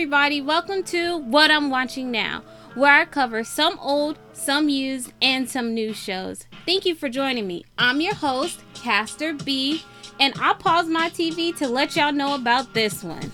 everybody. 0.00 0.40
Welcome 0.40 0.82
to 0.84 1.18
What 1.18 1.50
I'm 1.50 1.68
Watching 1.68 2.10
Now, 2.10 2.42
where 2.74 2.90
I 2.90 3.04
cover 3.04 3.44
some 3.44 3.78
old, 3.80 4.18
some 4.32 4.70
used, 4.70 5.12
and 5.20 5.46
some 5.46 5.74
new 5.74 5.92
shows. 5.92 6.46
Thank 6.64 6.86
you 6.86 6.94
for 6.94 7.10
joining 7.10 7.46
me. 7.46 7.66
I'm 7.76 8.00
your 8.00 8.14
host, 8.14 8.62
Castor 8.72 9.34
B, 9.34 9.84
and 10.18 10.32
I'll 10.40 10.54
pause 10.54 10.88
my 10.88 11.10
TV 11.10 11.54
to 11.58 11.68
let 11.68 11.96
y'all 11.96 12.12
know 12.12 12.34
about 12.34 12.72
this 12.72 13.04
one. 13.04 13.30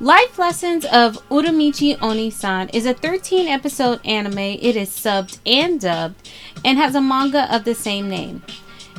Life 0.00 0.38
Lessons 0.38 0.86
of 0.86 1.18
Uramichi 1.28 1.98
Oniisan 1.98 2.74
is 2.74 2.86
a 2.86 2.94
13 2.94 3.46
episode 3.46 4.00
anime. 4.06 4.38
It 4.38 4.76
is 4.76 4.88
subbed 4.88 5.38
and 5.44 5.78
dubbed 5.78 6.30
and 6.64 6.78
has 6.78 6.94
a 6.94 7.02
manga 7.02 7.54
of 7.54 7.64
the 7.64 7.74
same 7.74 8.08
name. 8.08 8.42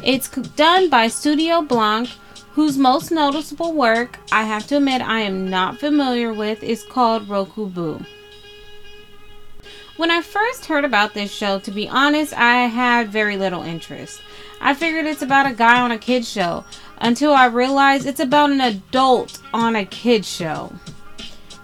It's 0.04 0.30
done 0.30 0.88
by 0.92 1.08
Studio 1.08 1.64
Blanc, 1.64 2.10
whose 2.54 2.78
most 2.78 3.12
noticeable 3.12 3.74
work, 3.74 4.20
I 4.32 4.44
have 4.44 4.68
to 4.68 4.78
admit 4.78 5.02
I 5.02 5.22
am 5.22 5.50
not 5.50 5.80
familiar 5.80 6.34
with, 6.34 6.64
is 6.64 6.84
called 6.84 7.30
Roku 7.30 7.70
Rokubu. 7.70 8.06
When 9.98 10.12
I 10.12 10.22
first 10.22 10.66
heard 10.66 10.84
about 10.84 11.14
this 11.14 11.32
show, 11.32 11.60
to 11.60 11.72
be 11.72 11.88
honest, 11.88 12.34
I 12.34 12.68
had 12.68 13.10
very 13.10 13.38
little 13.38 13.62
interest. 13.62 14.22
I 14.60 14.74
figured 14.74 15.06
it's 15.06 15.22
about 15.22 15.50
a 15.50 15.54
guy 15.54 15.80
on 15.80 15.92
a 15.92 15.98
kid's 15.98 16.30
show 16.30 16.66
until 16.98 17.34
I 17.34 17.46
realized 17.46 18.06
it's 18.06 18.20
about 18.20 18.52
an 18.52 18.62
adult 18.62 19.40
on 19.54 19.76
a 19.76 19.86
kid's 19.86 20.28
show. 20.28 20.74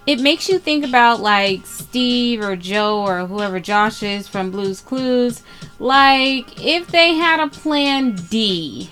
It 0.05 0.21
makes 0.21 0.47
you 0.47 0.57
think 0.57 0.85
about 0.85 1.19
like 1.19 1.65
Steve 1.65 2.41
or 2.41 2.55
Joe 2.55 3.01
or 3.01 3.27
whoever 3.27 3.59
Josh 3.59 4.03
is 4.03 4.27
from 4.27 4.51
Blue's 4.51 4.81
Clues, 4.81 5.41
like 5.79 6.63
if 6.63 6.87
they 6.87 7.15
had 7.15 7.39
a 7.39 7.49
plan 7.49 8.15
D. 8.29 8.89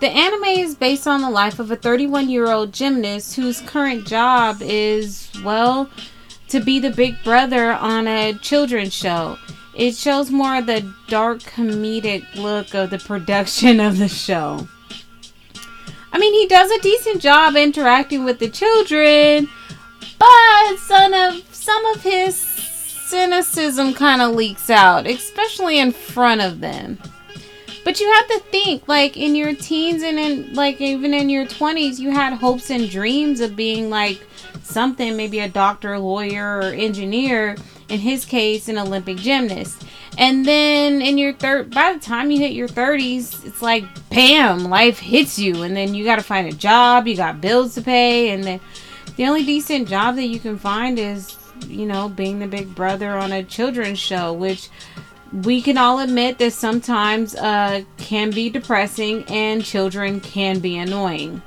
The 0.00 0.08
anime 0.08 0.44
is 0.44 0.74
based 0.74 1.06
on 1.06 1.20
the 1.20 1.28
life 1.28 1.58
of 1.58 1.70
a 1.70 1.76
31 1.76 2.30
year 2.30 2.50
old 2.50 2.72
gymnast 2.72 3.36
whose 3.36 3.60
current 3.60 4.06
job 4.06 4.62
is, 4.62 5.30
well, 5.44 5.90
to 6.48 6.58
be 6.58 6.78
the 6.78 6.90
big 6.90 7.22
brother 7.22 7.72
on 7.72 8.08
a 8.08 8.32
children's 8.32 8.94
show. 8.94 9.36
It 9.74 9.94
shows 9.94 10.30
more 10.30 10.56
of 10.56 10.66
the 10.66 10.90
dark 11.08 11.40
comedic 11.40 12.24
look 12.34 12.74
of 12.74 12.88
the 12.88 12.98
production 12.98 13.78
of 13.78 13.98
the 13.98 14.08
show. 14.08 14.66
I 16.12 16.18
mean, 16.18 16.32
he 16.32 16.46
does 16.46 16.70
a 16.70 16.80
decent 16.80 17.20
job 17.20 17.54
interacting 17.54 18.24
with 18.24 18.38
the 18.38 18.48
children, 18.48 19.50
but 20.18 20.76
some 20.78 21.12
of 21.12 21.44
some 21.54 21.84
of 21.86 22.02
his 22.02 22.36
cynicism 22.36 23.92
kind 23.92 24.22
of 24.22 24.34
leaks 24.34 24.70
out, 24.70 25.06
especially 25.06 25.78
in 25.78 25.92
front 25.92 26.40
of 26.40 26.60
them. 26.60 26.98
But 27.84 28.00
you 28.00 28.12
have 28.12 28.28
to 28.28 28.38
think, 28.50 28.86
like 28.88 29.16
in 29.16 29.34
your 29.34 29.54
teens 29.54 30.02
and 30.02 30.18
in 30.18 30.54
like 30.54 30.80
even 30.80 31.14
in 31.14 31.28
your 31.28 31.46
twenties, 31.46 31.98
you 31.98 32.10
had 32.10 32.34
hopes 32.34 32.70
and 32.70 32.88
dreams 32.88 33.40
of 33.40 33.56
being 33.56 33.90
like 33.90 34.20
something, 34.62 35.16
maybe 35.16 35.40
a 35.40 35.48
doctor, 35.48 35.98
lawyer, 35.98 36.58
or 36.58 36.72
engineer. 36.72 37.56
In 37.88 37.98
his 37.98 38.24
case, 38.24 38.68
an 38.68 38.78
Olympic 38.78 39.16
gymnast. 39.16 39.82
And 40.16 40.46
then 40.46 41.02
in 41.02 41.18
your 41.18 41.32
third, 41.32 41.74
by 41.74 41.92
the 41.92 41.98
time 41.98 42.30
you 42.30 42.38
hit 42.38 42.52
your 42.52 42.68
30s, 42.68 43.44
it's 43.44 43.62
like, 43.62 43.84
bam, 44.10 44.64
life 44.64 44.98
hits 44.98 45.38
you. 45.38 45.62
And 45.62 45.76
then 45.76 45.94
you 45.94 46.04
got 46.04 46.16
to 46.16 46.22
find 46.22 46.46
a 46.46 46.52
job, 46.52 47.08
you 47.08 47.16
got 47.16 47.40
bills 47.40 47.74
to 47.74 47.82
pay. 47.82 48.30
And 48.30 48.44
then 48.44 48.60
the 49.16 49.26
only 49.26 49.44
decent 49.44 49.88
job 49.88 50.16
that 50.16 50.26
you 50.26 50.38
can 50.38 50.56
find 50.56 50.98
is, 50.98 51.36
you 51.66 51.86
know, 51.86 52.08
being 52.08 52.38
the 52.38 52.46
big 52.46 52.74
brother 52.74 53.18
on 53.18 53.32
a 53.32 53.42
children's 53.42 53.98
show, 53.98 54.32
which 54.32 54.68
we 55.32 55.62
can 55.62 55.78
all 55.78 56.00
admit 56.00 56.38
that 56.38 56.52
sometimes 56.52 57.34
uh, 57.36 57.82
can 57.96 58.30
be 58.30 58.50
depressing 58.50 59.24
and 59.28 59.64
children 59.64 60.20
can 60.20 60.58
be 60.58 60.78
annoying. 60.78 61.40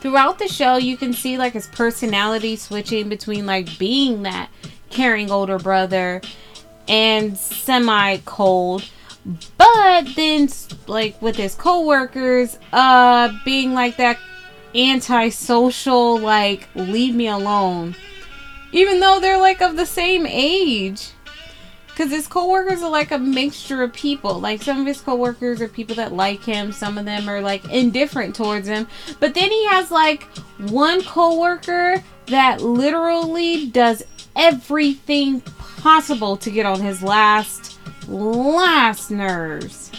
Throughout 0.00 0.38
the 0.38 0.48
show, 0.48 0.76
you 0.76 0.96
can 0.96 1.12
see 1.12 1.38
like 1.38 1.54
his 1.54 1.66
personality 1.68 2.56
switching 2.56 3.08
between 3.08 3.46
like 3.46 3.78
being 3.78 4.22
that 4.22 4.50
caring 4.90 5.30
older 5.30 5.58
brother 5.58 6.20
and 6.88 7.36
semi 7.36 8.18
cold, 8.18 8.84
but 9.56 10.06
then 10.16 10.48
like 10.86 11.20
with 11.22 11.36
his 11.36 11.54
coworkers, 11.54 12.58
uh, 12.72 13.32
being 13.44 13.72
like 13.72 13.96
that 13.96 14.18
antisocial, 14.74 16.18
like 16.18 16.68
leave 16.74 17.14
me 17.14 17.28
alone, 17.28 17.94
even 18.72 19.00
though 19.00 19.20
they're 19.20 19.38
like 19.38 19.60
of 19.60 19.76
the 19.76 19.86
same 19.86 20.26
age 20.26 21.12
because 22.00 22.14
his 22.14 22.26
coworkers 22.26 22.80
are 22.82 22.88
like 22.88 23.10
a 23.10 23.18
mixture 23.18 23.82
of 23.82 23.92
people. 23.92 24.40
Like 24.40 24.62
some 24.62 24.80
of 24.80 24.86
his 24.86 25.02
coworkers 25.02 25.60
are 25.60 25.68
people 25.68 25.96
that 25.96 26.14
like 26.14 26.42
him, 26.42 26.72
some 26.72 26.96
of 26.96 27.04
them 27.04 27.28
are 27.28 27.42
like 27.42 27.62
indifferent 27.68 28.34
towards 28.34 28.66
him. 28.66 28.88
But 29.18 29.34
then 29.34 29.50
he 29.50 29.66
has 29.66 29.90
like 29.90 30.22
one 30.70 31.02
coworker 31.02 32.02
that 32.28 32.62
literally 32.62 33.66
does 33.66 34.02
everything 34.34 35.42
possible 35.42 36.38
to 36.38 36.50
get 36.50 36.64
on 36.64 36.80
his 36.80 37.02
last 37.02 37.78
last 38.08 39.10
nerves. 39.10 39.92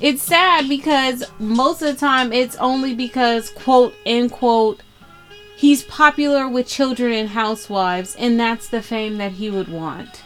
It's 0.00 0.24
sad 0.24 0.68
because 0.68 1.22
most 1.38 1.82
of 1.82 1.94
the 1.94 2.00
time 2.00 2.32
it's 2.32 2.56
only 2.56 2.96
because 2.96 3.50
quote 3.50 3.94
unquote 4.04 4.82
he's 5.56 5.84
popular 5.84 6.48
with 6.48 6.66
children 6.66 7.12
and 7.12 7.28
housewives 7.28 8.16
and 8.16 8.40
that's 8.40 8.68
the 8.68 8.82
fame 8.82 9.18
that 9.18 9.30
he 9.30 9.50
would 9.50 9.68
want. 9.68 10.24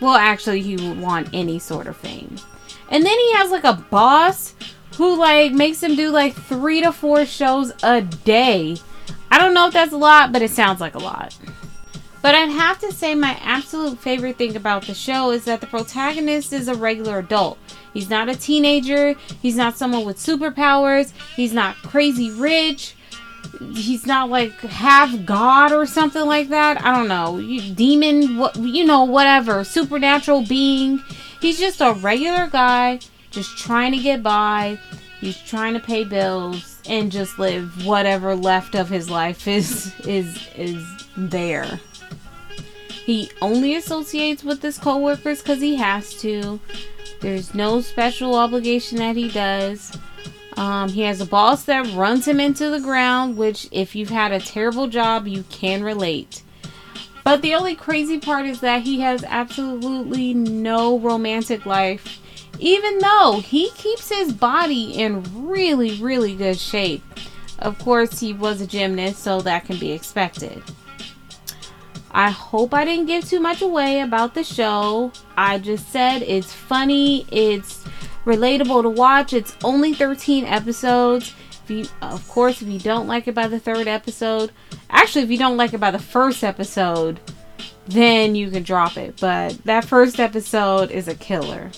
Well, 0.00 0.14
actually, 0.14 0.62
he 0.62 0.76
would 0.76 1.00
want 1.00 1.28
any 1.32 1.58
sort 1.58 1.86
of 1.86 1.96
fame. 1.96 2.36
And 2.90 3.04
then 3.04 3.18
he 3.18 3.32
has 3.34 3.50
like 3.50 3.64
a 3.64 3.84
boss 3.90 4.54
who 4.96 5.16
like 5.16 5.52
makes 5.52 5.82
him 5.82 5.96
do 5.96 6.10
like 6.10 6.34
three 6.34 6.80
to 6.82 6.92
four 6.92 7.24
shows 7.26 7.72
a 7.82 8.02
day. 8.02 8.76
I 9.30 9.38
don't 9.38 9.54
know 9.54 9.66
if 9.66 9.74
that's 9.74 9.92
a 9.92 9.98
lot, 9.98 10.32
but 10.32 10.42
it 10.42 10.50
sounds 10.50 10.80
like 10.80 10.94
a 10.94 10.98
lot. 10.98 11.36
But 12.20 12.34
I'd 12.34 12.50
have 12.50 12.80
to 12.80 12.92
say 12.92 13.14
my 13.14 13.38
absolute 13.42 13.98
favorite 13.98 14.36
thing 14.36 14.56
about 14.56 14.82
the 14.82 14.94
show 14.94 15.30
is 15.30 15.44
that 15.44 15.60
the 15.60 15.66
protagonist 15.66 16.52
is 16.52 16.66
a 16.66 16.74
regular 16.74 17.18
adult. 17.18 17.58
He's 17.94 18.10
not 18.10 18.28
a 18.28 18.34
teenager, 18.34 19.14
he's 19.40 19.56
not 19.56 19.76
someone 19.76 20.04
with 20.04 20.16
superpowers, 20.16 21.12
he's 21.36 21.52
not 21.52 21.76
crazy 21.76 22.30
rich, 22.30 22.96
he's 23.74 24.06
not 24.06 24.30
like 24.30 24.52
half 24.60 25.24
god 25.24 25.72
or 25.72 25.86
something 25.86 26.24
like 26.24 26.48
that. 26.48 26.84
I 26.84 26.96
don't 26.96 27.08
know. 27.08 27.40
Demon, 27.74 28.36
what 28.36 28.56
you 28.56 28.84
know, 28.84 29.04
whatever, 29.04 29.64
supernatural 29.64 30.44
being. 30.46 31.02
He's 31.40 31.58
just 31.58 31.80
a 31.80 31.92
regular 31.92 32.48
guy, 32.48 33.00
just 33.30 33.56
trying 33.56 33.92
to 33.92 33.98
get 33.98 34.22
by. 34.22 34.78
He's 35.20 35.38
trying 35.38 35.74
to 35.74 35.80
pay 35.80 36.04
bills 36.04 36.80
and 36.88 37.10
just 37.10 37.38
live 37.38 37.84
whatever 37.84 38.34
left 38.34 38.74
of 38.74 38.88
his 38.88 39.10
life 39.10 39.46
is 39.48 39.92
is 40.00 40.48
is 40.56 40.84
there. 41.16 41.80
He 43.04 43.30
only 43.40 43.74
associates 43.74 44.44
with 44.44 44.62
his 44.62 44.78
coworkers 44.78 45.40
because 45.40 45.60
he 45.60 45.76
has 45.76 46.14
to. 46.20 46.60
There's 47.20 47.54
no 47.54 47.80
special 47.80 48.34
obligation 48.34 48.98
that 48.98 49.16
he 49.16 49.28
does. 49.28 49.96
Um, 50.58 50.88
he 50.88 51.02
has 51.02 51.20
a 51.20 51.26
boss 51.26 51.62
that 51.64 51.94
runs 51.94 52.26
him 52.26 52.40
into 52.40 52.68
the 52.68 52.80
ground, 52.80 53.36
which, 53.36 53.68
if 53.70 53.94
you've 53.94 54.10
had 54.10 54.32
a 54.32 54.40
terrible 54.40 54.88
job, 54.88 55.28
you 55.28 55.44
can 55.44 55.84
relate. 55.84 56.42
But 57.22 57.42
the 57.42 57.54
only 57.54 57.76
crazy 57.76 58.18
part 58.18 58.44
is 58.44 58.60
that 58.60 58.82
he 58.82 59.00
has 59.00 59.22
absolutely 59.22 60.34
no 60.34 60.98
romantic 60.98 61.64
life, 61.64 62.18
even 62.58 62.98
though 62.98 63.40
he 63.40 63.70
keeps 63.70 64.08
his 64.08 64.32
body 64.32 64.94
in 64.94 65.22
really, 65.46 66.00
really 66.02 66.34
good 66.34 66.58
shape. 66.58 67.04
Of 67.60 67.78
course, 67.78 68.18
he 68.18 68.32
was 68.32 68.60
a 68.60 68.66
gymnast, 68.66 69.22
so 69.22 69.40
that 69.42 69.64
can 69.64 69.78
be 69.78 69.92
expected. 69.92 70.60
I 72.10 72.30
hope 72.30 72.74
I 72.74 72.84
didn't 72.84 73.06
give 73.06 73.28
too 73.28 73.38
much 73.38 73.62
away 73.62 74.00
about 74.00 74.34
the 74.34 74.42
show. 74.42 75.12
I 75.36 75.58
just 75.58 75.92
said 75.92 76.22
it's 76.22 76.52
funny, 76.52 77.26
it's 77.30 77.84
relatable 78.28 78.82
to 78.82 78.90
watch. 78.90 79.32
It's 79.32 79.56
only 79.64 79.94
13 79.94 80.44
episodes. 80.44 81.34
If 81.64 81.70
you, 81.70 81.86
of 82.02 82.26
course, 82.28 82.62
if 82.62 82.68
you 82.68 82.78
don't 82.78 83.08
like 83.08 83.26
it 83.26 83.34
by 83.34 83.48
the 83.48 83.58
third 83.58 83.88
episode, 83.88 84.52
actually, 84.90 85.24
if 85.24 85.30
you 85.30 85.38
don't 85.38 85.56
like 85.56 85.72
it 85.72 85.80
by 85.80 85.90
the 85.90 85.98
first 85.98 86.44
episode, 86.44 87.18
then 87.86 88.34
you 88.34 88.50
can 88.50 88.62
drop 88.62 88.96
it. 88.96 89.18
But 89.20 89.64
that 89.64 89.84
first 89.84 90.20
episode 90.20 90.90
is 90.90 91.08
a 91.08 91.14
killer. 91.14 91.70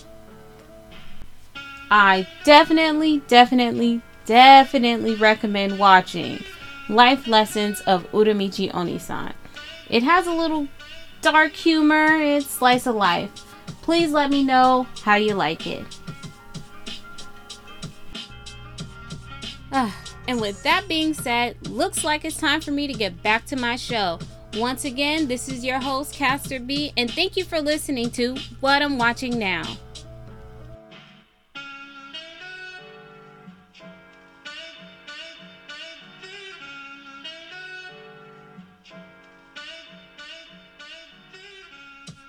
I 1.91 2.26
definitely, 2.44 3.23
definitely, 3.29 4.03
definitely 4.26 5.14
recommend 5.14 5.79
watching 5.79 6.43
Life 6.88 7.26
Lessons 7.26 7.81
of 7.82 8.11
Uramichi 8.11 8.70
Oniisan. 8.73 9.32
It 9.88 10.03
has 10.03 10.26
a 10.26 10.32
little 10.32 10.69
dark 11.20 11.53
humor, 11.53 12.17
it's 12.17 12.49
slice 12.49 12.87
of 12.87 12.94
life. 12.94 13.31
Please 13.82 14.12
let 14.12 14.31
me 14.31 14.44
know 14.44 14.87
how 15.03 15.17
you 15.17 15.35
like 15.35 15.67
it. 15.67 15.85
Uh, 19.72 19.90
and 20.28 20.40
with 20.40 20.62
that 20.62 20.88
being 20.88 21.14
said, 21.14 21.56
looks 21.69 22.05
like 22.05 22.25
it's 22.25 22.37
time 22.37 22.61
for 22.61 22.70
me 22.70 22.87
to 22.87 22.93
get 22.93 23.22
back 23.22 23.44
to 23.46 23.56
my 23.56 23.76
show. 23.76 24.19
Once 24.56 24.84
again, 24.84 25.28
this 25.28 25.49
is 25.49 25.64
your 25.64 25.78
host, 25.78 26.12
Castor 26.12 26.58
B, 26.58 26.93
and 26.96 27.11
thank 27.11 27.37
you 27.37 27.44
for 27.44 27.61
listening 27.61 28.11
to 28.11 28.37
What 28.61 28.82
I'm 28.82 28.99
Watching 28.99 29.38
Now. 29.38 29.62